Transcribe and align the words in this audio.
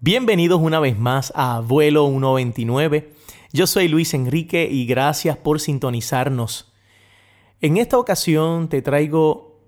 Bienvenidos 0.00 0.60
una 0.60 0.78
vez 0.78 0.96
más 0.96 1.32
a 1.34 1.58
Vuelo 1.58 2.06
129. 2.06 3.14
Yo 3.52 3.66
soy 3.66 3.88
Luis 3.88 4.14
Enrique 4.14 4.68
y 4.70 4.86
gracias 4.86 5.36
por 5.36 5.58
sintonizarnos. 5.58 6.72
En 7.60 7.78
esta 7.78 7.98
ocasión 7.98 8.68
te 8.68 8.80
traigo 8.80 9.60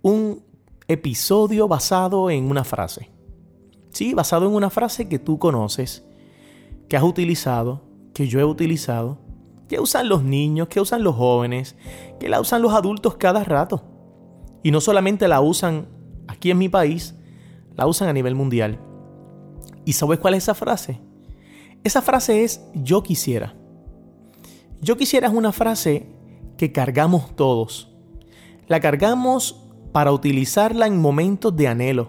un 0.00 0.44
episodio 0.86 1.66
basado 1.66 2.30
en 2.30 2.48
una 2.48 2.62
frase. 2.62 3.10
Sí, 3.90 4.14
basado 4.14 4.46
en 4.46 4.54
una 4.54 4.70
frase 4.70 5.08
que 5.08 5.18
tú 5.18 5.40
conoces, 5.40 6.06
que 6.88 6.96
has 6.96 7.02
utilizado, 7.02 7.82
que 8.14 8.28
yo 8.28 8.38
he 8.38 8.44
utilizado, 8.44 9.18
que 9.68 9.80
usan 9.80 10.08
los 10.08 10.22
niños, 10.22 10.68
que 10.68 10.80
usan 10.80 11.02
los 11.02 11.16
jóvenes, 11.16 11.74
que 12.20 12.28
la 12.28 12.40
usan 12.40 12.62
los 12.62 12.72
adultos 12.72 13.16
cada 13.16 13.42
rato. 13.42 13.82
Y 14.62 14.70
no 14.70 14.80
solamente 14.80 15.26
la 15.26 15.40
usan 15.40 15.88
aquí 16.28 16.52
en 16.52 16.58
mi 16.58 16.68
país, 16.68 17.16
la 17.74 17.88
usan 17.88 18.08
a 18.08 18.12
nivel 18.12 18.36
mundial. 18.36 18.78
¿Y 19.84 19.92
sabes 19.92 20.18
cuál 20.18 20.34
es 20.34 20.44
esa 20.44 20.54
frase? 20.54 21.00
Esa 21.84 22.02
frase 22.02 22.44
es 22.44 22.60
yo 22.74 23.02
quisiera. 23.02 23.54
Yo 24.80 24.96
quisiera 24.96 25.28
es 25.28 25.34
una 25.34 25.52
frase 25.52 26.06
que 26.56 26.72
cargamos 26.72 27.34
todos. 27.34 27.92
La 28.68 28.80
cargamos 28.80 29.62
para 29.92 30.12
utilizarla 30.12 30.86
en 30.86 31.00
momentos 31.00 31.54
de 31.56 31.68
anhelo, 31.68 32.08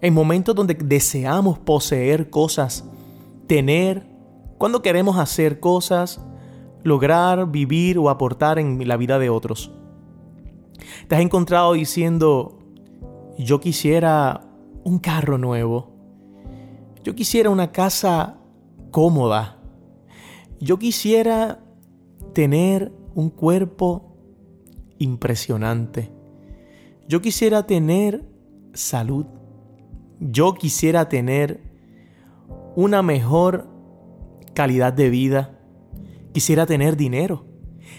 en 0.00 0.14
momentos 0.14 0.54
donde 0.54 0.74
deseamos 0.74 1.58
poseer 1.58 2.30
cosas, 2.30 2.84
tener, 3.46 4.06
cuando 4.58 4.82
queremos 4.82 5.18
hacer 5.18 5.60
cosas, 5.60 6.20
lograr, 6.82 7.50
vivir 7.50 7.98
o 7.98 8.08
aportar 8.08 8.58
en 8.58 8.86
la 8.88 8.96
vida 8.96 9.18
de 9.18 9.30
otros. 9.30 9.72
Te 11.08 11.16
has 11.16 11.20
encontrado 11.20 11.74
diciendo, 11.74 12.58
yo 13.38 13.60
quisiera 13.60 14.40
un 14.84 14.98
carro 14.98 15.38
nuevo, 15.38 15.89
yo 17.02 17.14
quisiera 17.14 17.50
una 17.50 17.72
casa 17.72 18.36
cómoda. 18.90 19.58
Yo 20.60 20.78
quisiera 20.78 21.60
tener 22.34 22.92
un 23.14 23.30
cuerpo 23.30 24.16
impresionante. 24.98 26.12
Yo 27.08 27.22
quisiera 27.22 27.66
tener 27.66 28.24
salud. 28.74 29.26
Yo 30.20 30.54
quisiera 30.54 31.08
tener 31.08 31.62
una 32.76 33.02
mejor 33.02 33.66
calidad 34.52 34.92
de 34.92 35.08
vida. 35.08 35.58
Quisiera 36.34 36.66
tener 36.66 36.96
dinero. 36.96 37.46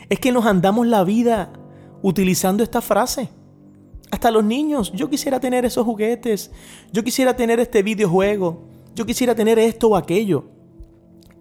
Es 0.09 0.19
que 0.19 0.31
nos 0.31 0.45
andamos 0.45 0.85
la 0.85 1.03
vida 1.03 1.51
utilizando 2.03 2.61
esta 2.61 2.81
frase. 2.81 3.29
Hasta 4.11 4.29
los 4.29 4.43
niños, 4.43 4.91
yo 4.91 5.09
quisiera 5.09 5.39
tener 5.39 5.65
esos 5.65 5.85
juguetes. 5.85 6.51
Yo 6.91 7.03
quisiera 7.03 7.35
tener 7.35 7.59
este 7.59 7.81
videojuego 7.81 8.70
yo 8.95 9.05
quisiera 9.05 9.35
tener 9.35 9.59
esto 9.59 9.89
o 9.89 9.95
aquello. 9.95 10.45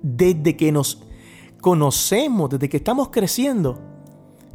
Desde 0.03 0.57
que 0.57 0.73
nos 0.73 1.03
conocemos, 1.61 2.51
desde 2.51 2.69
que 2.69 2.79
estamos 2.79 3.11
creciendo, 3.11 3.79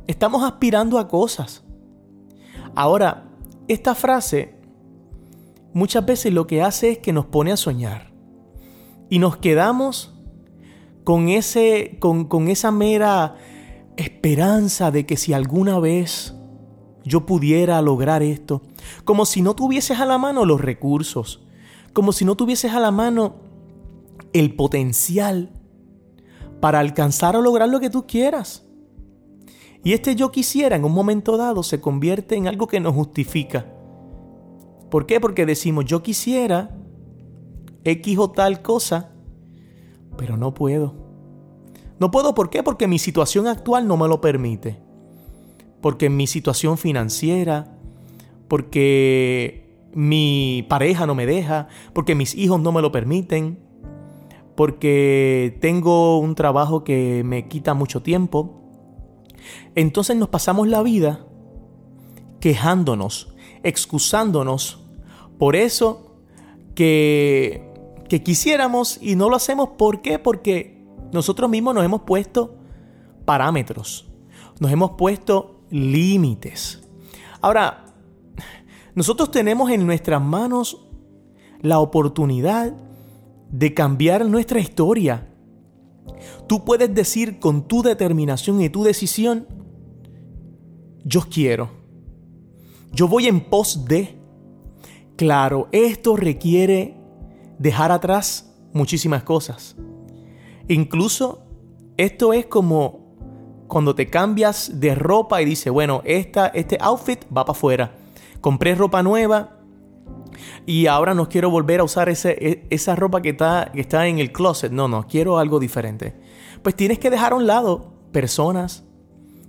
estamos 0.08 0.44
aspirando 0.44 0.98
a 0.98 1.08
cosas. 1.08 1.64
Ahora, 2.76 3.30
esta 3.68 3.96
frase 3.96 4.56
muchas 5.74 6.06
veces 6.06 6.34
lo 6.34 6.48
que 6.48 6.62
hace 6.62 6.92
es 6.92 6.98
que 7.00 7.14
nos 7.14 7.26
pone 7.26 7.52
a 7.52 7.58
soñar. 7.58 8.12
Y 9.10 9.20
nos 9.20 9.38
quedamos 9.38 10.14
con, 11.04 11.30
ese, 11.30 11.98
con, 12.00 12.26
con 12.26 12.48
esa 12.48 12.72
mera 12.72 13.36
esperanza 13.98 14.92
de 14.92 15.06
que 15.06 15.16
si 15.16 15.34
alguna 15.34 15.80
vez 15.80 16.34
yo 17.04 17.26
pudiera 17.26 17.82
lograr 17.82 18.24
esto, 18.24 18.64
como 19.04 19.26
si 19.26 19.42
no 19.42 19.56
tuvieses 19.56 20.00
a 20.00 20.06
la 20.06 20.18
mano 20.18 20.44
los 20.44 20.60
recursos, 20.60 21.45
como 21.96 22.12
si 22.12 22.26
no 22.26 22.36
tuvieses 22.36 22.74
a 22.74 22.80
la 22.82 22.92
mano 22.92 23.38
el 24.34 24.54
potencial 24.54 25.54
para 26.60 26.80
alcanzar 26.80 27.38
o 27.38 27.42
lograr 27.42 27.70
lo 27.70 27.80
que 27.80 27.90
tú 27.90 28.06
quieras. 28.06 28.68
Y 29.82 29.94
este 29.94 30.14
yo 30.14 30.30
quisiera 30.30 30.76
en 30.76 30.84
un 30.84 30.92
momento 30.92 31.38
dado 31.38 31.64
se 31.64 31.80
convierte 31.80 32.36
en 32.36 32.48
algo 32.48 32.68
que 32.68 32.82
nos 32.82 32.94
justifica. 32.94 33.66
¿Por 34.92 35.06
qué? 35.06 35.22
Porque 35.22 35.46
decimos 35.46 35.86
yo 35.86 36.04
quisiera 36.04 36.76
X 37.86 38.18
o 38.18 38.30
tal 38.30 38.62
cosa, 38.62 39.14
pero 40.18 40.36
no 40.36 40.54
puedo. 40.54 40.94
No 41.98 42.12
puedo, 42.12 42.36
¿por 42.36 42.50
qué? 42.50 42.62
Porque 42.62 42.88
mi 42.88 43.00
situación 43.00 43.48
actual 43.48 43.88
no 43.88 43.96
me 43.96 44.10
lo 44.10 44.20
permite. 44.20 44.82
Porque 45.80 46.10
mi 46.10 46.28
situación 46.28 46.78
financiera, 46.78 47.78
porque 48.50 49.65
mi 49.96 50.66
pareja 50.68 51.08
no 51.08 51.16
me 51.16 51.26
deja, 51.26 51.70
porque 51.94 52.16
mis 52.16 52.36
hijos 52.36 52.60
no 52.60 52.74
me 52.74 52.82
lo 52.82 52.92
permiten, 52.92 53.58
porque 54.56 55.58
tengo 55.62 56.20
un 56.20 56.36
trabajo 56.36 56.84
que 56.84 57.24
me 57.26 57.48
quita 57.48 57.74
mucho 57.74 58.04
tiempo. 58.04 58.62
Entonces 59.74 60.18
nos 60.18 60.30
pasamos 60.30 60.68
la 60.68 60.84
vida 60.84 61.26
quejándonos, 62.42 63.34
excusándonos 63.64 64.86
por 65.40 65.56
eso 65.56 66.18
que, 66.76 67.72
que 68.10 68.22
quisiéramos 68.22 69.00
y 69.02 69.16
no 69.16 69.30
lo 69.30 69.38
hacemos. 69.38 69.70
¿Por 69.78 70.02
qué? 70.02 70.20
Porque 70.20 70.86
nosotros 71.14 71.50
mismos 71.50 71.74
nos 71.74 71.86
hemos 71.86 72.02
puesto 72.02 72.58
parámetros, 73.24 74.12
nos 74.60 74.72
hemos 74.72 74.92
puesto 74.92 75.62
límites. 75.70 76.84
Ahora, 77.42 77.85
nosotros 78.96 79.30
tenemos 79.30 79.70
en 79.72 79.86
nuestras 79.86 80.22
manos 80.22 80.88
la 81.62 81.80
oportunidad 81.80 82.74
de 83.52 83.74
cambiar 83.74 84.26
nuestra 84.26 84.60
historia. 84.60 85.28
Tú 86.48 86.64
puedes 86.64 86.94
decir 86.96 87.40
con 87.40 87.68
tu 87.68 87.84
determinación 87.84 88.62
y 88.62 88.70
tu 88.70 88.84
decisión, 88.84 89.48
yo 91.04 91.22
quiero. 91.30 91.72
Yo 92.94 93.10
voy 93.10 93.28
en 93.28 93.42
pos 93.42 93.86
de. 93.86 94.18
Claro, 95.18 95.68
esto 95.74 96.16
requiere 96.16 96.98
dejar 97.60 97.92
atrás 97.92 98.56
muchísimas 98.74 99.24
cosas. 99.24 99.76
Incluso 100.70 101.44
esto 101.98 102.32
es 102.32 102.46
como 102.46 103.18
cuando 103.68 103.94
te 103.94 104.10
cambias 104.10 104.80
de 104.80 104.96
ropa 104.96 105.42
y 105.42 105.46
dices, 105.46 105.72
bueno, 105.72 106.02
esta, 106.06 106.48
este 106.48 106.78
outfit 106.80 107.26
va 107.26 107.44
para 107.44 107.52
afuera 107.52 108.05
compré 108.46 108.76
ropa 108.76 109.02
nueva 109.02 109.58
y 110.68 110.86
ahora 110.86 111.16
no 111.16 111.30
quiero 111.30 111.50
volver 111.50 111.80
a 111.80 111.84
usar 111.84 112.10
e, 112.10 112.68
esa 112.70 112.96
ropa 112.96 113.24
que 113.24 113.30
está, 113.30 113.72
que 113.74 113.82
está 113.82 114.06
en 114.06 114.20
el 114.20 114.32
closet. 114.32 114.72
No, 114.72 114.88
no, 114.88 115.08
quiero 115.08 115.40
algo 115.40 115.60
diferente. 115.60 116.14
Pues 116.62 116.76
tienes 116.76 117.00
que 117.00 117.10
dejar 117.10 117.34
a 117.34 117.38
un 117.38 117.48
lado 117.48 117.96
personas, 118.12 118.84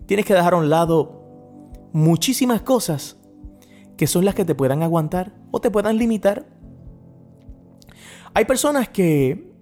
tienes 0.07 0.25
que 0.25 0.33
dejar 0.33 0.55
a 0.55 0.57
un 0.57 0.71
lado 0.71 1.23
muchísimas 1.93 2.62
cosas 2.62 3.19
que 3.99 4.07
son 4.07 4.25
las 4.25 4.34
que 4.34 4.47
te 4.47 4.55
puedan 4.55 4.83
aguantar 4.83 5.34
o 5.51 5.61
te 5.61 5.71
puedan 5.71 5.99
limitar. 5.99 6.47
Hay 8.33 8.47
personas 8.47 8.89
que, 8.89 9.53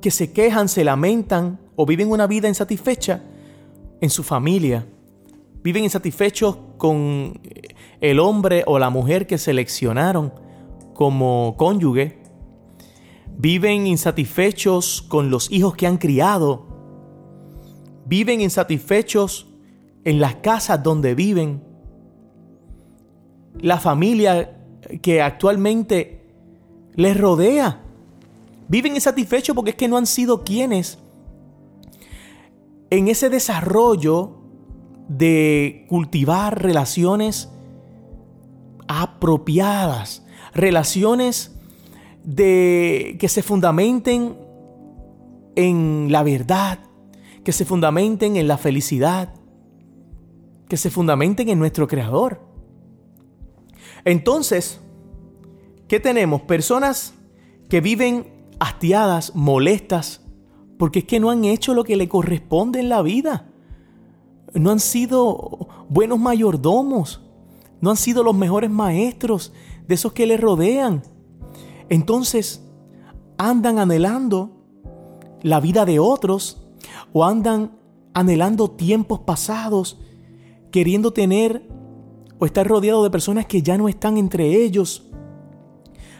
que 0.00 0.12
se 0.12 0.32
quejan, 0.32 0.68
se 0.68 0.84
lamentan 0.84 1.58
o 1.74 1.84
viven 1.84 2.12
una 2.12 2.28
vida 2.28 2.46
insatisfecha 2.46 3.22
en 4.00 4.08
su 4.08 4.22
familia. 4.22 4.86
Viven 5.64 5.82
insatisfechos 5.82 6.56
con 6.78 7.40
el 8.00 8.20
hombre 8.20 8.64
o 8.66 8.78
la 8.78 8.90
mujer 8.90 9.26
que 9.26 9.38
seleccionaron 9.38 10.32
como 10.94 11.54
cónyuge, 11.56 12.22
viven 13.36 13.86
insatisfechos 13.86 15.02
con 15.02 15.30
los 15.30 15.50
hijos 15.50 15.74
que 15.76 15.86
han 15.86 15.98
criado, 15.98 16.66
viven 18.06 18.40
insatisfechos 18.40 19.46
en 20.04 20.20
las 20.20 20.36
casas 20.36 20.82
donde 20.82 21.14
viven, 21.14 21.62
la 23.60 23.78
familia 23.78 24.58
que 25.02 25.20
actualmente 25.20 26.26
les 26.94 27.18
rodea. 27.18 27.82
Viven 28.68 28.94
insatisfechos 28.94 29.54
porque 29.54 29.70
es 29.70 29.76
que 29.76 29.88
no 29.88 29.96
han 29.96 30.06
sido 30.06 30.42
quienes 30.42 30.98
en 32.90 33.08
ese 33.08 33.30
desarrollo 33.30 34.36
de 35.08 35.86
cultivar 35.88 36.62
relaciones 36.62 37.50
apropiadas, 38.88 40.24
relaciones 40.54 41.56
de 42.24 43.16
que 43.20 43.28
se 43.28 43.42
fundamenten 43.42 44.36
en 45.54 46.08
la 46.10 46.22
verdad, 46.22 46.80
que 47.44 47.52
se 47.52 47.64
fundamenten 47.64 48.36
en 48.36 48.48
la 48.48 48.58
felicidad, 48.58 49.34
que 50.68 50.76
se 50.76 50.90
fundamenten 50.90 51.48
en 51.48 51.58
nuestro 51.58 51.86
creador. 51.86 52.40
Entonces, 54.04 54.80
¿qué 55.88 56.00
tenemos? 56.00 56.42
Personas 56.42 57.14
que 57.68 57.80
viven 57.80 58.26
hastiadas, 58.58 59.34
molestas, 59.34 60.22
porque 60.78 61.00
es 61.00 61.04
que 61.04 61.20
no 61.20 61.30
han 61.30 61.44
hecho 61.44 61.74
lo 61.74 61.84
que 61.84 61.96
le 61.96 62.08
corresponde 62.08 62.80
en 62.80 62.88
la 62.88 63.02
vida. 63.02 63.48
No 64.54 64.70
han 64.70 64.80
sido 64.80 65.68
buenos 65.88 66.18
mayordomos, 66.18 67.25
no 67.80 67.90
han 67.90 67.96
sido 67.96 68.22
los 68.22 68.34
mejores 68.34 68.70
maestros 68.70 69.52
de 69.86 69.94
esos 69.94 70.12
que 70.12 70.26
le 70.26 70.36
rodean. 70.36 71.02
Entonces, 71.88 72.66
andan 73.38 73.78
anhelando 73.78 74.56
la 75.42 75.60
vida 75.60 75.84
de 75.84 75.98
otros 75.98 76.66
o 77.12 77.24
andan 77.24 77.78
anhelando 78.14 78.70
tiempos 78.70 79.20
pasados, 79.20 80.00
queriendo 80.70 81.12
tener 81.12 81.68
o 82.38 82.46
estar 82.46 82.66
rodeado 82.66 83.04
de 83.04 83.10
personas 83.10 83.46
que 83.46 83.62
ya 83.62 83.78
no 83.78 83.88
están 83.88 84.16
entre 84.16 84.62
ellos, 84.64 85.08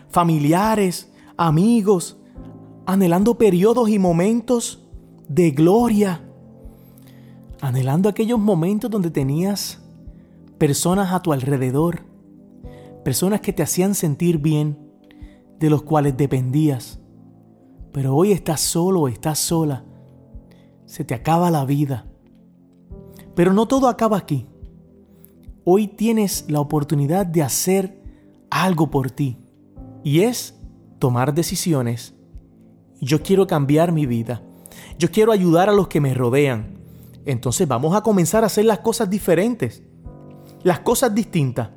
familiares, 0.09 1.13
amigos, 1.37 2.19
anhelando 2.87 3.37
periodos 3.37 3.89
y 3.89 3.99
momentos 3.99 4.87
de 5.29 5.51
gloria, 5.51 6.23
anhelando 7.61 8.09
aquellos 8.09 8.39
momentos 8.39 8.91
donde 8.91 9.11
tenías 9.11 9.83
personas 10.59 11.13
a 11.13 11.21
tu 11.21 11.33
alrededor, 11.33 12.01
personas 13.05 13.41
que 13.41 13.53
te 13.53 13.63
hacían 13.63 13.95
sentir 13.95 14.39
bien, 14.39 14.79
de 15.59 15.71
los 15.71 15.83
cuales 15.83 16.17
dependías. 16.17 16.99
Pero 17.93 18.15
hoy 18.15 18.33
estás 18.33 18.61
solo, 18.61 19.09
estás 19.09 19.39
sola, 19.39 19.85
se 20.85 21.05
te 21.05 21.15
acaba 21.15 21.51
la 21.51 21.65
vida. 21.65 22.07
Pero 23.35 23.53
no 23.53 23.67
todo 23.67 23.89
acaba 23.89 24.17
aquí. 24.17 24.47
Hoy 25.65 25.89
tienes 25.89 26.47
la 26.49 26.61
oportunidad 26.61 27.27
de 27.27 27.43
hacer 27.43 28.03
algo 28.51 28.91
por 28.91 29.11
ti 29.11 29.39
y 30.05 30.21
es 30.21 30.55
tomar 30.99 31.35
decisiones. 31.35 32.15
Yo 33.01 33.23
quiero 33.23 33.47
cambiar 33.47 33.93
mi 33.93 34.07
vida. 34.07 34.43
Yo 34.99 35.11
quiero 35.11 35.33
ayudar 35.33 35.69
a 35.69 35.73
los 35.73 35.89
que 35.89 36.01
me 36.01 36.15
rodean. 36.15 36.79
Entonces 37.25 37.67
vamos 37.67 37.95
a 37.95 38.03
comenzar 38.03 38.45
a 38.45 38.47
hacer 38.47 38.65
las 38.65 38.79
cosas 38.79 39.11
diferentes. 39.11 39.83
Las 40.67 40.81
cosas 40.81 41.15
distintas. 41.15 41.69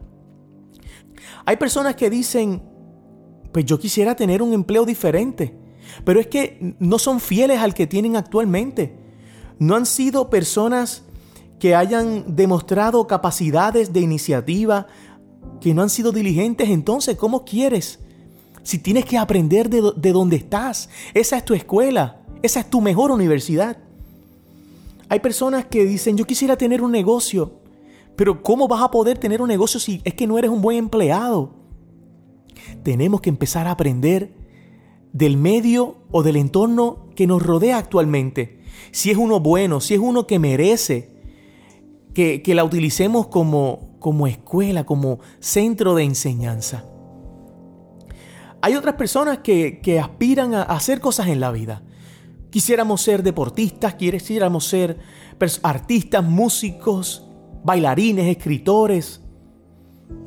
Hay 1.46 1.58
personas 1.58 1.94
que 1.94 2.10
dicen, 2.10 2.64
pues 3.52 3.64
yo 3.64 3.78
quisiera 3.78 4.16
tener 4.16 4.42
un 4.42 4.52
empleo 4.52 4.84
diferente. 4.84 5.56
Pero 6.04 6.20
es 6.20 6.26
que 6.26 6.76
no 6.80 6.98
son 6.98 7.20
fieles 7.20 7.60
al 7.60 7.76
que 7.76 7.86
tienen 7.86 8.16
actualmente. 8.16 8.98
No 9.60 9.76
han 9.76 9.86
sido 9.86 10.32
personas 10.32 11.04
que 11.60 11.76
hayan 11.76 12.36
demostrado 12.36 13.06
capacidades 13.06 13.94
de 13.94 14.00
iniciativa, 14.00 14.88
que 15.62 15.76
no 15.76 15.84
han 15.84 15.92
sido 15.92 16.12
diligentes. 16.12 16.68
Entonces, 16.70 17.16
¿cómo 17.16 17.46
quieres? 17.46 18.00
Si 18.64 18.80
tienes 18.80 19.06
que 19.06 19.20
aprender 19.20 19.70
de, 19.70 19.92
de 19.98 20.12
donde 20.12 20.38
estás. 20.38 20.90
Esa 21.14 21.38
es 21.38 21.46
tu 21.46 21.54
escuela. 21.54 22.24
Esa 22.42 22.62
es 22.62 22.70
tu 22.72 22.82
mejor 22.82 23.12
universidad. 23.12 23.78
Hay 25.10 25.20
personas 25.20 25.66
que 25.66 25.86
dicen, 25.86 26.18
yo 26.18 26.26
quisiera 26.26 26.58
tener 26.58 26.82
un 26.82 26.92
negocio. 26.92 27.59
Pero 28.20 28.44
¿cómo 28.44 28.68
vas 28.68 28.82
a 28.82 28.92
poder 28.92 29.18
tener 29.18 29.42
un 29.42 29.48
negocio 29.48 29.80
si 29.80 30.02
es 30.04 30.14
que 30.14 30.28
no 30.28 30.38
eres 30.38 30.52
un 30.52 30.62
buen 30.62 30.78
empleado? 30.78 31.56
Tenemos 32.84 33.22
que 33.22 33.30
empezar 33.30 33.66
a 33.66 33.72
aprender 33.72 34.36
del 35.14 35.38
medio 35.38 36.00
o 36.12 36.22
del 36.22 36.36
entorno 36.36 37.08
que 37.16 37.28
nos 37.28 37.42
rodea 37.42 37.78
actualmente. 37.78 38.60
Si 38.92 39.10
es 39.10 39.16
uno 39.16 39.40
bueno, 39.40 39.80
si 39.80 39.94
es 39.94 40.02
uno 40.02 40.28
que 40.28 40.38
merece 40.38 41.16
que, 42.14 42.44
la 42.48 42.66
utilicemos 42.66 43.28
como, 43.28 43.96
como 44.00 44.28
escuela, 44.28 44.86
como 44.86 45.20
centro 45.40 45.96
de 45.96 46.04
enseñanza. 46.04 46.84
Hay 48.62 48.76
otras 48.76 48.96
personas 48.96 49.38
que, 49.38 49.80
que 49.80 49.98
aspiran 49.98 50.56
a 50.56 50.64
hacer 50.64 51.00
cosas 51.00 51.28
en 51.28 51.40
la 51.40 51.54
vida. 51.54 51.84
Quisiéramos 52.50 53.02
ser 53.02 53.24
deportistas, 53.24 53.94
quisiéramos 53.94 54.66
ser 54.66 55.00
artistas, 55.64 56.22
músicos, 56.22 57.29
bailarines, 57.64 58.28
escritores. 58.28 59.22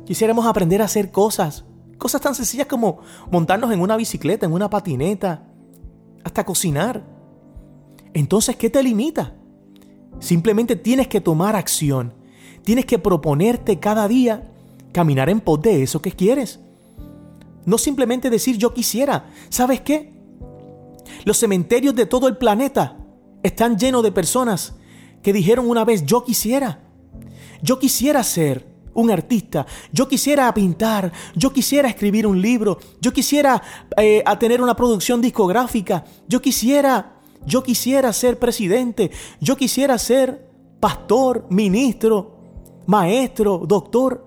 Quisiéramos 0.05 0.45
aprender 0.45 0.81
a 0.81 0.85
hacer 0.85 1.11
cosas, 1.11 1.65
cosas 1.97 2.21
tan 2.21 2.35
sencillas 2.35 2.67
como 2.67 2.99
montarnos 3.31 3.71
en 3.71 3.81
una 3.81 3.97
bicicleta, 3.97 4.45
en 4.45 4.53
una 4.53 4.69
patineta, 4.69 5.47
hasta 6.23 6.45
cocinar. 6.45 7.03
Entonces, 8.13 8.55
¿qué 8.55 8.69
te 8.69 8.83
limita? 8.83 9.35
Simplemente 10.19 10.75
tienes 10.75 11.07
que 11.07 11.21
tomar 11.21 11.55
acción. 11.55 12.13
Tienes 12.63 12.85
que 12.85 12.99
proponerte 12.99 13.79
cada 13.79 14.07
día 14.07 14.51
caminar 14.93 15.29
en 15.29 15.41
pos 15.41 15.61
de 15.61 15.83
eso 15.83 16.01
que 16.01 16.11
quieres. 16.11 16.59
No 17.65 17.77
simplemente 17.77 18.29
decir 18.29 18.57
yo 18.57 18.73
quisiera. 18.73 19.29
¿Sabes 19.49 19.81
qué? 19.81 20.13
Los 21.25 21.37
cementerios 21.37 21.95
de 21.95 22.05
todo 22.05 22.27
el 22.27 22.37
planeta 22.37 22.97
están 23.41 23.77
llenos 23.77 24.03
de 24.03 24.11
personas 24.11 24.75
que 25.21 25.33
dijeron 25.33 25.69
una 25.69 25.83
vez 25.85 26.05
yo 26.05 26.23
quisiera. 26.23 26.82
Yo 27.63 27.79
quisiera 27.79 28.21
ser 28.21 28.67
un 28.93 29.09
artista, 29.09 29.65
yo 29.91 30.07
quisiera 30.07 30.53
pintar, 30.53 31.11
yo 31.35 31.51
quisiera 31.51 31.89
escribir 31.89 32.27
un 32.27 32.39
libro, 32.39 32.77
yo 33.01 33.11
quisiera 33.11 33.59
eh, 33.97 34.23
tener 34.39 34.61
una 34.61 34.75
producción 34.75 35.19
discográfica, 35.19 36.05
yo 36.27 36.39
quisiera 36.39 37.21
yo 37.45 37.63
quisiera 37.63 38.13
ser 38.13 38.39
presidente, 38.39 39.11
yo 39.41 39.55
quisiera 39.57 39.97
ser 39.97 40.49
pastor, 40.79 41.45
ministro, 41.49 42.37
maestro, 42.85 43.63
doctor. 43.67 44.25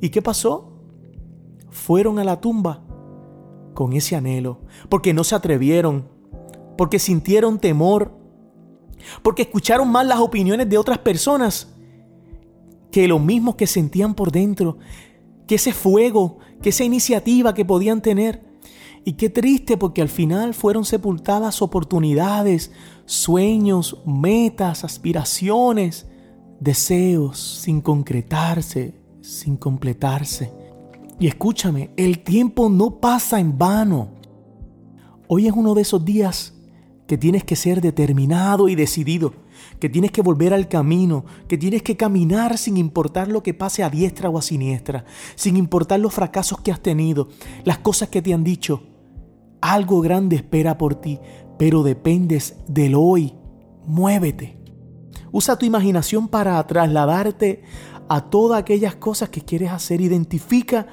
¿Y 0.00 0.10
qué 0.10 0.22
pasó? 0.22 0.72
Fueron 1.70 2.18
a 2.18 2.24
la 2.24 2.40
tumba 2.40 2.84
con 3.74 3.92
ese 3.94 4.16
anhelo, 4.16 4.60
porque 4.88 5.14
no 5.14 5.24
se 5.24 5.34
atrevieron, 5.34 6.08
porque 6.76 6.98
sintieron 6.98 7.58
temor, 7.58 8.12
porque 9.22 9.42
escucharon 9.42 9.90
mal 9.90 10.08
las 10.08 10.20
opiniones 10.20 10.68
de 10.68 10.78
otras 10.78 10.98
personas 10.98 11.71
que 12.92 13.08
lo 13.08 13.18
mismo 13.18 13.56
que 13.56 13.66
sentían 13.66 14.14
por 14.14 14.30
dentro, 14.30 14.78
que 15.48 15.56
ese 15.56 15.72
fuego, 15.72 16.38
que 16.60 16.68
esa 16.68 16.84
iniciativa 16.84 17.54
que 17.54 17.64
podían 17.64 18.02
tener. 18.02 18.44
Y 19.04 19.14
qué 19.14 19.30
triste 19.30 19.76
porque 19.76 20.02
al 20.02 20.08
final 20.08 20.54
fueron 20.54 20.84
sepultadas 20.84 21.62
oportunidades, 21.62 22.70
sueños, 23.06 24.00
metas, 24.06 24.84
aspiraciones, 24.84 26.06
deseos 26.60 27.38
sin 27.38 27.80
concretarse, 27.80 28.94
sin 29.22 29.56
completarse. 29.56 30.52
Y 31.18 31.26
escúchame, 31.26 31.90
el 31.96 32.20
tiempo 32.20 32.68
no 32.68 33.00
pasa 33.00 33.40
en 33.40 33.58
vano. 33.58 34.10
Hoy 35.28 35.48
es 35.48 35.54
uno 35.54 35.74
de 35.74 35.82
esos 35.82 36.04
días 36.04 36.54
que 37.06 37.16
tienes 37.16 37.42
que 37.42 37.56
ser 37.56 37.80
determinado 37.80 38.68
y 38.68 38.74
decidido, 38.74 39.32
que 39.78 39.88
tienes 39.88 40.10
que 40.10 40.22
volver 40.22 40.54
al 40.54 40.68
camino, 40.68 41.24
que 41.48 41.58
tienes 41.58 41.82
que 41.82 41.96
caminar 41.96 42.58
sin 42.58 42.76
importar 42.76 43.28
lo 43.28 43.42
que 43.42 43.54
pase 43.54 43.82
a 43.82 43.90
diestra 43.90 44.30
o 44.30 44.38
a 44.38 44.42
siniestra, 44.42 45.04
sin 45.34 45.56
importar 45.56 46.00
los 46.00 46.14
fracasos 46.14 46.60
que 46.60 46.72
has 46.72 46.80
tenido, 46.80 47.28
las 47.64 47.78
cosas 47.78 48.08
que 48.08 48.22
te 48.22 48.32
han 48.32 48.44
dicho, 48.44 48.82
algo 49.60 50.00
grande 50.00 50.36
espera 50.36 50.76
por 50.76 50.96
ti, 50.96 51.18
pero 51.58 51.82
dependes 51.82 52.56
del 52.66 52.94
hoy. 52.94 53.34
Muévete. 53.86 54.58
Usa 55.30 55.56
tu 55.56 55.64
imaginación 55.64 56.28
para 56.28 56.64
trasladarte 56.66 57.62
a 58.08 58.20
todas 58.22 58.60
aquellas 58.60 58.96
cosas 58.96 59.28
que 59.30 59.40
quieres 59.40 59.70
hacer. 59.70 60.00
Identifica 60.00 60.86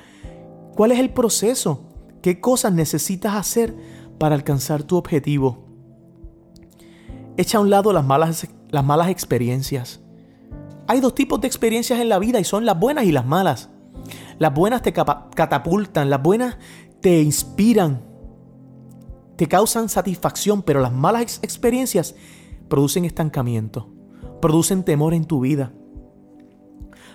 cuál 0.75 0.91
es 0.91 0.99
el 0.99 1.11
proceso, 1.11 1.89
qué 2.21 2.39
cosas 2.39 2.73
necesitas 2.73 3.35
hacer 3.35 3.75
para 4.17 4.35
alcanzar 4.35 4.83
tu 4.83 4.95
objetivo. 4.95 5.65
Echa 7.37 7.57
a 7.57 7.61
un 7.61 7.69
lado 7.69 7.91
las 7.91 8.05
malas, 8.05 8.47
las 8.69 8.85
malas 8.85 9.09
experiencias. 9.09 10.01
Hay 10.87 11.01
dos 11.01 11.13
tipos 11.13 11.39
de 11.41 11.47
experiencias 11.47 11.99
en 11.99 12.09
la 12.09 12.19
vida 12.19 12.39
y 12.39 12.43
son 12.43 12.65
las 12.65 12.79
buenas 12.79 13.05
y 13.05 13.11
las 13.11 13.25
malas. 13.25 13.69
Las 14.39 14.53
buenas 14.53 14.81
te 14.81 14.93
catapultan, 14.93 16.09
las 16.09 16.21
buenas 16.23 16.57
te 17.01 17.21
inspiran, 17.21 18.01
te 19.35 19.47
causan 19.47 19.89
satisfacción, 19.89 20.63
pero 20.63 20.79
las 20.79 20.91
malas 20.91 21.39
experiencias 21.41 22.15
producen 22.67 23.05
estancamiento, 23.05 23.89
producen 24.41 24.83
temor 24.83 25.13
en 25.13 25.25
tu 25.25 25.41
vida. 25.41 25.73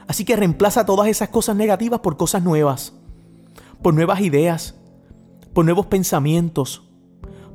Así 0.07 0.25
que 0.25 0.37
reemplaza 0.37 0.85
todas 0.85 1.09
esas 1.09 1.31
cosas 1.31 1.57
negativas 1.57 2.01
por 2.01 2.17
cosas 2.17 2.43
nuevas, 2.43 2.93
por 3.83 3.95
nuevas 3.95 4.21
ideas, 4.21 4.75
por 5.53 5.65
nuevos 5.65 5.87
pensamientos, 5.87 6.89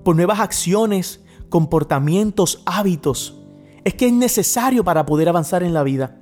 por 0.03 0.15
nuevas 0.15 0.39
acciones, 0.39 1.24
comportamientos, 1.50 2.63
hábitos. 2.65 3.38
Es 3.83 3.93
que 3.93 4.07
es 4.07 4.13
necesario 4.13 4.83
para 4.83 5.05
poder 5.05 5.29
avanzar 5.29 5.63
en 5.63 5.74
la 5.74 5.83
vida. 5.83 6.21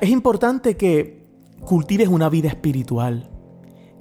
Es 0.00 0.10
importante 0.10 0.76
que 0.76 1.24
cultives 1.64 2.08
una 2.08 2.28
vida 2.28 2.48
espiritual, 2.48 3.30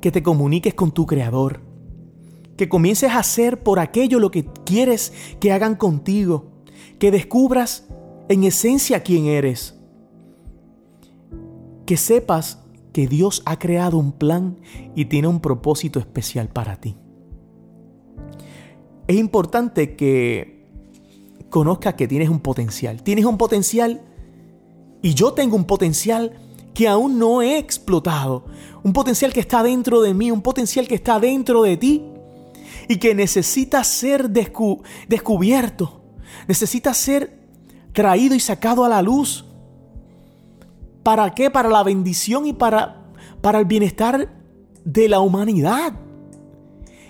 que 0.02 0.12
te 0.12 0.24
comuniques 0.24 0.74
con 0.74 0.92
tu 0.92 1.06
Creador, 1.06 1.62
que 2.58 2.70
comiences 2.70 3.12
a 3.12 3.20
hacer 3.20 3.64
por 3.64 3.80
aquello 3.80 4.20
lo 4.20 4.32
que 4.32 4.46
quieres 4.66 5.14
que 5.40 5.52
hagan 5.52 5.76
contigo, 5.76 6.52
que 7.00 7.12
descubras 7.12 7.88
en 8.30 8.44
esencia 8.44 9.04
quién 9.04 9.26
eres, 9.26 9.80
que 11.86 11.98
sepas 11.98 12.64
que 12.94 13.08
Dios 13.08 13.42
ha 13.46 13.58
creado 13.58 13.98
un 13.98 14.12
plan 14.12 14.60
y 14.96 15.06
tiene 15.06 15.28
un 15.28 15.40
propósito 15.40 16.00
especial 16.00 16.48
para 16.48 16.78
ti. 16.78 16.96
Es 19.08 19.18
importante 19.18 19.96
que 19.96 20.53
conozcas 21.54 21.94
que 21.94 22.08
tienes 22.08 22.30
un 22.30 22.40
potencial. 22.40 23.04
Tienes 23.04 23.26
un 23.26 23.38
potencial 23.38 24.02
y 25.04 25.14
yo 25.14 25.34
tengo 25.34 25.56
un 25.56 25.66
potencial 25.66 26.32
que 26.74 26.88
aún 26.88 27.20
no 27.20 27.44
he 27.44 27.60
explotado. 27.60 28.46
Un 28.82 28.92
potencial 28.92 29.32
que 29.32 29.40
está 29.40 29.62
dentro 29.62 30.02
de 30.02 30.16
mí, 30.16 30.32
un 30.32 30.42
potencial 30.42 30.88
que 30.88 30.96
está 30.96 31.20
dentro 31.20 31.62
de 31.62 31.78
ti 31.78 32.06
y 32.90 32.98
que 32.98 33.14
necesita 33.14 33.84
ser 33.84 34.32
descubierto, 34.32 36.02
necesita 36.48 36.92
ser 36.96 37.40
traído 37.94 38.34
y 38.34 38.40
sacado 38.40 38.84
a 38.84 38.90
la 38.90 39.04
luz. 39.04 39.46
¿Para 41.04 41.36
qué? 41.36 41.52
Para 41.52 41.70
la 41.70 41.84
bendición 41.84 42.48
y 42.48 42.54
para, 42.54 43.06
para 43.42 43.60
el 43.60 43.66
bienestar 43.66 44.28
de 44.84 45.08
la 45.08 45.20
humanidad. 45.20 45.94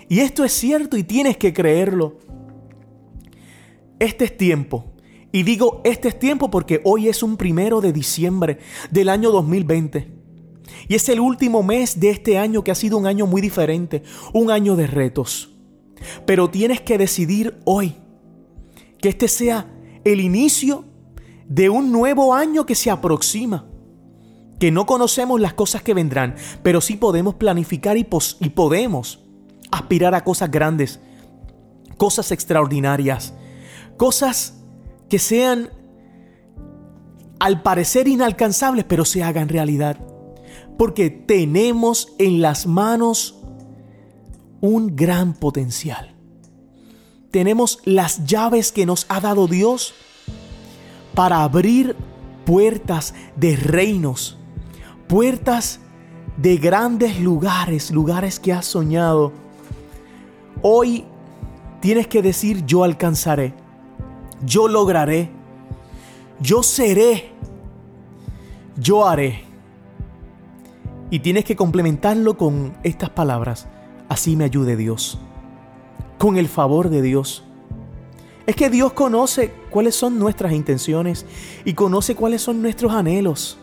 Y 0.06 0.20
esto 0.20 0.44
es 0.44 0.52
cierto 0.52 0.98
y 0.98 1.02
tienes 1.02 1.38
que 1.38 1.54
creerlo. 1.54 2.18
Este 3.98 4.24
es 4.24 4.36
tiempo. 4.36 4.94
Y 5.32 5.42
digo, 5.42 5.80
este 5.84 6.08
es 6.08 6.18
tiempo 6.18 6.50
porque 6.50 6.80
hoy 6.84 7.08
es 7.08 7.22
un 7.22 7.36
primero 7.36 7.80
de 7.80 7.92
diciembre 7.92 8.58
del 8.90 9.08
año 9.08 9.30
2020. 9.32 10.14
Y 10.88 10.94
es 10.94 11.08
el 11.08 11.20
último 11.20 11.62
mes 11.62 11.98
de 11.98 12.10
este 12.10 12.38
año 12.38 12.62
que 12.62 12.70
ha 12.70 12.76
sido 12.76 12.98
un 12.98 13.06
año 13.06 13.26
muy 13.26 13.40
diferente, 13.40 14.02
un 14.32 14.50
año 14.50 14.76
de 14.76 14.86
retos. 14.86 15.50
Pero 16.26 16.50
tienes 16.50 16.80
que 16.80 16.98
decidir 16.98 17.58
hoy 17.64 17.96
que 19.00 19.08
este 19.08 19.28
sea 19.28 19.70
el 20.04 20.20
inicio 20.20 20.84
de 21.48 21.68
un 21.68 21.92
nuevo 21.92 22.34
año 22.34 22.66
que 22.66 22.74
se 22.74 22.90
aproxima. 22.90 23.66
Que 24.58 24.70
no 24.70 24.86
conocemos 24.86 25.40
las 25.40 25.54
cosas 25.54 25.82
que 25.82 25.94
vendrán, 25.94 26.36
pero 26.62 26.80
sí 26.80 26.96
podemos 26.96 27.34
planificar 27.34 27.96
y, 27.96 28.06
y 28.40 28.48
podemos 28.50 29.24
aspirar 29.70 30.14
a 30.14 30.22
cosas 30.22 30.50
grandes, 30.50 31.00
cosas 31.96 32.30
extraordinarias, 32.30 33.34
cosas 33.96 34.54
que 35.08 35.18
sean 35.18 35.70
al 37.38 37.62
parecer 37.62 38.08
inalcanzables, 38.08 38.84
pero 38.84 39.04
se 39.04 39.22
hagan 39.22 39.48
realidad. 39.48 39.98
Porque 40.78 41.10
tenemos 41.10 42.14
en 42.18 42.40
las 42.40 42.66
manos 42.66 43.40
un 44.60 44.96
gran 44.96 45.34
potencial. 45.34 46.14
Tenemos 47.30 47.80
las 47.84 48.24
llaves 48.24 48.72
que 48.72 48.86
nos 48.86 49.06
ha 49.08 49.20
dado 49.20 49.46
Dios 49.46 49.94
para 51.14 51.42
abrir 51.42 51.96
puertas 52.44 53.14
de 53.36 53.56
reinos, 53.56 54.38
puertas 55.08 55.80
de 56.36 56.56
grandes 56.56 57.20
lugares, 57.20 57.90
lugares 57.90 58.40
que 58.40 58.52
has 58.52 58.66
soñado. 58.66 59.32
Hoy 60.62 61.04
tienes 61.80 62.06
que 62.06 62.22
decir 62.22 62.64
yo 62.64 62.84
alcanzaré, 62.84 63.54
yo 64.44 64.68
lograré, 64.68 65.30
yo 66.40 66.62
seré, 66.62 67.30
yo 68.76 69.06
haré. 69.06 69.44
Y 71.10 71.20
tienes 71.20 71.44
que 71.44 71.54
complementarlo 71.54 72.36
con 72.36 72.74
estas 72.82 73.10
palabras. 73.10 73.68
Así 74.08 74.36
me 74.36 74.44
ayude 74.44 74.76
Dios. 74.76 75.18
Con 76.18 76.36
el 76.36 76.48
favor 76.48 76.90
de 76.90 77.02
Dios. 77.02 77.44
Es 78.46 78.56
que 78.56 78.68
Dios 78.68 78.92
conoce 78.92 79.52
cuáles 79.70 79.94
son 79.94 80.18
nuestras 80.18 80.52
intenciones 80.52 81.24
y 81.64 81.74
conoce 81.74 82.14
cuáles 82.14 82.42
son 82.42 82.60
nuestros 82.60 82.92
anhelos. 82.92 83.58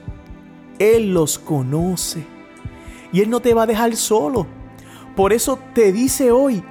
Él 0.79 1.13
los 1.13 1.37
conoce. 1.37 2.25
Y 3.11 3.21
Él 3.21 3.29
no 3.29 3.41
te 3.41 3.53
va 3.53 3.63
a 3.63 3.67
dejar 3.67 3.95
solo. 3.95 4.47
Por 5.15 5.33
eso 5.33 5.59
te 5.75 5.91
dice 5.91 6.31
hoy, 6.31 6.63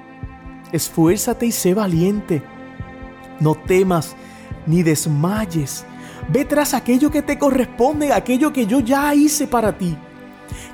esfuérzate 0.72 1.46
y 1.46 1.52
sé 1.52 1.74
valiente. 1.74 2.42
No 3.40 3.54
temas 3.54 4.14
ni 4.66 4.82
desmayes. 4.82 5.84
Ve 6.28 6.44
tras 6.44 6.74
aquello 6.74 7.10
que 7.10 7.22
te 7.22 7.38
corresponde, 7.38 8.12
aquello 8.12 8.52
que 8.52 8.66
yo 8.66 8.80
ya 8.80 9.14
hice 9.14 9.46
para 9.46 9.76
ti, 9.76 9.96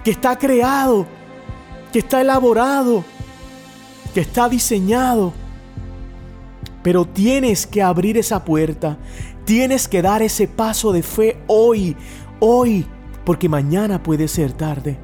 que 0.05 0.11
está 0.11 0.37
creado, 0.37 1.07
que 1.93 2.01
está 2.01 2.21
elaborado, 2.21 3.05
que 4.13 4.21
está 4.21 4.49
diseñado 4.49 5.33
pero 6.87 7.05
tienes 7.05 7.67
que 7.67 7.83
abrir 7.83 8.17
esa 8.17 8.45
puerta, 8.45 8.97
tienes 9.45 9.89
que 9.89 10.03
dar 10.03 10.23
ese 10.23 10.47
paso 10.47 10.93
de 10.93 11.03
fe 11.03 11.37
hoy, 11.49 11.97
hoy, 12.39 12.87
porque 13.25 13.49
mañana 13.49 14.01
puede 14.01 14.29
ser 14.29 14.53
tarde. 14.53 14.97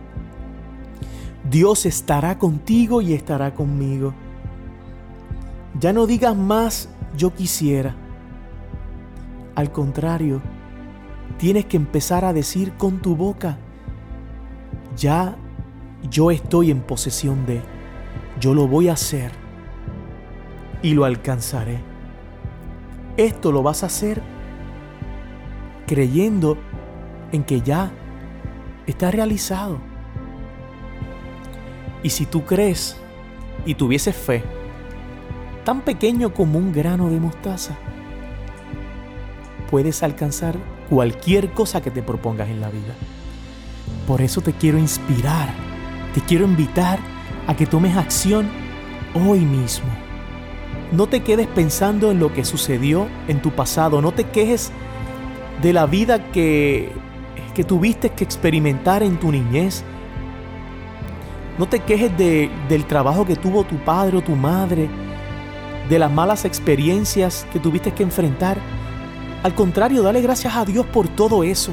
Dios 1.50 1.84
estará 1.84 2.38
contigo 2.38 3.02
y 3.02 3.14
estará 3.14 3.52
conmigo. 3.52 4.14
Ya 5.80 5.92
no 5.92 6.06
digas 6.06 6.36
más 6.36 6.88
yo 7.16 7.34
quisiera. 7.34 7.94
Al 9.54 9.70
contrario, 9.70 10.40
tienes 11.38 11.66
que 11.66 11.76
empezar 11.76 12.24
a 12.24 12.32
decir 12.32 12.72
con 12.72 13.00
tu 13.00 13.16
boca, 13.16 13.58
ya 14.96 15.36
yo 16.10 16.30
estoy 16.30 16.70
en 16.70 16.80
posesión 16.80 17.46
de, 17.46 17.60
yo 18.40 18.54
lo 18.54 18.66
voy 18.66 18.88
a 18.88 18.94
hacer 18.94 19.32
y 20.82 20.94
lo 20.94 21.04
alcanzaré. 21.04 21.78
Esto 23.16 23.52
lo 23.52 23.62
vas 23.62 23.82
a 23.82 23.86
hacer 23.86 24.22
creyendo 25.86 26.56
en 27.30 27.44
que 27.44 27.60
ya 27.60 27.90
está 28.86 29.10
realizado. 29.10 29.78
Y 32.02 32.10
si 32.10 32.26
tú 32.26 32.44
crees 32.44 32.96
y 33.64 33.74
tuvieses 33.74 34.16
fe, 34.16 34.42
tan 35.64 35.82
pequeño 35.82 36.34
como 36.34 36.58
un 36.58 36.72
grano 36.72 37.08
de 37.08 37.20
mostaza, 37.20 37.76
puedes 39.70 40.02
alcanzar 40.02 40.56
cualquier 40.88 41.52
cosa 41.52 41.80
que 41.80 41.90
te 41.90 42.02
propongas 42.02 42.48
en 42.48 42.60
la 42.60 42.68
vida. 42.68 42.94
Por 44.06 44.20
eso 44.20 44.40
te 44.40 44.52
quiero 44.52 44.78
inspirar, 44.78 45.48
te 46.14 46.20
quiero 46.20 46.44
invitar 46.44 46.98
a 47.46 47.56
que 47.56 47.66
tomes 47.66 47.96
acción 47.96 48.48
hoy 49.14 49.40
mismo. 49.40 49.88
No 50.92 51.06
te 51.06 51.22
quedes 51.22 51.46
pensando 51.46 52.10
en 52.10 52.18
lo 52.18 52.32
que 52.34 52.44
sucedió 52.44 53.08
en 53.28 53.40
tu 53.40 53.50
pasado. 53.50 54.02
No 54.02 54.12
te 54.12 54.24
quejes 54.24 54.72
de 55.62 55.72
la 55.72 55.86
vida 55.86 56.30
que, 56.32 56.92
que 57.54 57.64
tuviste 57.64 58.10
que 58.10 58.24
experimentar 58.24 59.02
en 59.02 59.18
tu 59.18 59.32
niñez. 59.32 59.84
No 61.58 61.66
te 61.66 61.80
quejes 61.80 62.10
del 62.18 62.84
trabajo 62.86 63.24
que 63.24 63.36
tuvo 63.36 63.64
tu 63.64 63.76
padre 63.76 64.18
o 64.18 64.22
tu 64.22 64.36
madre, 64.36 64.90
de 65.88 65.98
las 65.98 66.10
malas 66.10 66.44
experiencias 66.44 67.46
que 67.52 67.58
tuviste 67.58 67.92
que 67.92 68.02
enfrentar. 68.02 68.58
Al 69.42 69.54
contrario, 69.54 70.02
dale 70.02 70.20
gracias 70.20 70.54
a 70.54 70.64
Dios 70.64 70.86
por 70.86 71.08
todo 71.08 71.44
eso. 71.44 71.72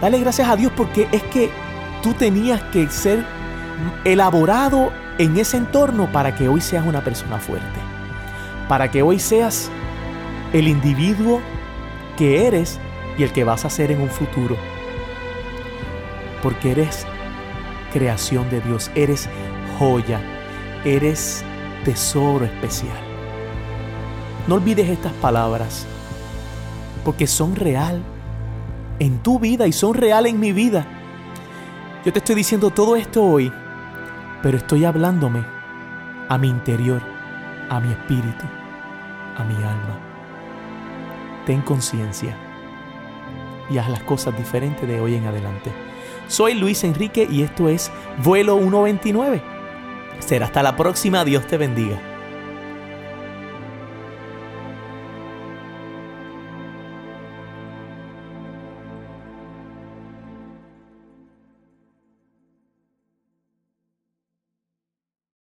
Dale 0.00 0.18
gracias 0.18 0.48
a 0.48 0.56
Dios 0.56 0.72
porque 0.76 1.08
es 1.12 1.22
que 1.24 1.50
tú 2.02 2.14
tenías 2.14 2.62
que 2.64 2.88
ser 2.88 3.24
elaborado 4.04 4.92
en 5.18 5.36
ese 5.36 5.58
entorno 5.58 6.10
para 6.10 6.34
que 6.34 6.48
hoy 6.48 6.60
seas 6.60 6.86
una 6.86 7.04
persona 7.04 7.38
fuerte 7.38 7.90
para 8.70 8.88
que 8.88 9.02
hoy 9.02 9.18
seas 9.18 9.68
el 10.52 10.68
individuo 10.68 11.40
que 12.16 12.46
eres 12.46 12.78
y 13.18 13.24
el 13.24 13.32
que 13.32 13.42
vas 13.42 13.64
a 13.64 13.68
ser 13.68 13.90
en 13.90 14.00
un 14.00 14.08
futuro. 14.08 14.56
Porque 16.40 16.70
eres 16.70 17.04
creación 17.92 18.48
de 18.48 18.60
Dios, 18.60 18.92
eres 18.94 19.28
joya, 19.76 20.20
eres 20.84 21.44
tesoro 21.84 22.44
especial. 22.44 23.09
No 24.50 24.56
olvides 24.56 24.88
estas 24.88 25.12
palabras, 25.12 25.86
porque 27.04 27.28
son 27.28 27.54
real 27.54 28.02
en 28.98 29.20
tu 29.20 29.38
vida 29.38 29.68
y 29.68 29.72
son 29.72 29.94
real 29.94 30.26
en 30.26 30.40
mi 30.40 30.50
vida. 30.50 30.84
Yo 32.04 32.12
te 32.12 32.18
estoy 32.18 32.34
diciendo 32.34 32.70
todo 32.70 32.96
esto 32.96 33.22
hoy, 33.22 33.52
pero 34.42 34.58
estoy 34.58 34.84
hablándome 34.84 35.44
a 36.28 36.36
mi 36.36 36.48
interior, 36.48 37.00
a 37.68 37.78
mi 37.78 37.92
espíritu 37.92 38.44
a 39.36 39.44
mi 39.44 39.54
alma. 39.54 40.00
Ten 41.46 41.62
conciencia 41.62 42.36
y 43.70 43.78
haz 43.78 43.88
las 43.88 44.02
cosas 44.02 44.36
diferentes 44.36 44.88
de 44.88 45.00
hoy 45.00 45.14
en 45.14 45.26
adelante. 45.26 45.70
Soy 46.26 46.54
Luis 46.54 46.82
Enrique 46.82 47.24
y 47.30 47.44
esto 47.44 47.68
es 47.68 47.92
Vuelo 48.24 48.58
129. 48.58 49.44
Será 50.18 50.46
hasta 50.46 50.64
la 50.64 50.74
próxima. 50.74 51.24
Dios 51.24 51.46
te 51.46 51.56
bendiga. 51.56 52.09